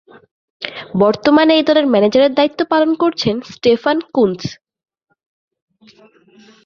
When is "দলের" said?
1.63-1.85